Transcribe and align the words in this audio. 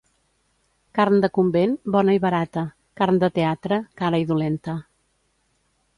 Carn 0.99 1.19
de 1.25 1.29
convent, 1.35 1.75
bona 1.97 2.17
i 2.17 2.21
barata; 2.25 2.63
carn 3.03 3.23
de 3.25 3.29
teatre, 3.39 3.81
cara 4.03 4.23
i 4.25 4.29
dolenta. 4.33 4.77